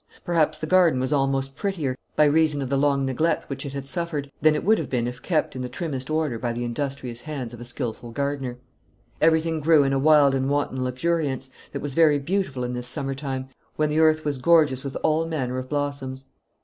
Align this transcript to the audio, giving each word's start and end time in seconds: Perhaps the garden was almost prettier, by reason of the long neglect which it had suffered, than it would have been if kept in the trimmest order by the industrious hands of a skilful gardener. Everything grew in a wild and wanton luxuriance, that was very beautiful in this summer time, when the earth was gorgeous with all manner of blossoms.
Perhaps 0.25 0.57
the 0.57 0.65
garden 0.65 0.99
was 0.99 1.13
almost 1.13 1.55
prettier, 1.55 1.95
by 2.15 2.25
reason 2.25 2.59
of 2.63 2.69
the 2.71 2.75
long 2.75 3.05
neglect 3.05 3.47
which 3.47 3.67
it 3.67 3.73
had 3.73 3.87
suffered, 3.87 4.31
than 4.41 4.55
it 4.55 4.63
would 4.63 4.79
have 4.79 4.89
been 4.89 5.05
if 5.07 5.21
kept 5.21 5.55
in 5.55 5.61
the 5.61 5.69
trimmest 5.69 6.09
order 6.09 6.39
by 6.39 6.51
the 6.51 6.63
industrious 6.65 7.21
hands 7.21 7.53
of 7.53 7.61
a 7.61 7.65
skilful 7.65 8.09
gardener. 8.09 8.57
Everything 9.21 9.59
grew 9.59 9.83
in 9.83 9.93
a 9.93 9.99
wild 9.99 10.33
and 10.33 10.49
wanton 10.49 10.83
luxuriance, 10.83 11.51
that 11.71 11.83
was 11.83 11.93
very 11.93 12.17
beautiful 12.17 12.63
in 12.63 12.73
this 12.73 12.87
summer 12.87 13.13
time, 13.13 13.47
when 13.75 13.89
the 13.91 13.99
earth 13.99 14.25
was 14.25 14.39
gorgeous 14.39 14.83
with 14.83 14.97
all 15.03 15.27
manner 15.27 15.59
of 15.59 15.69
blossoms. 15.69 16.25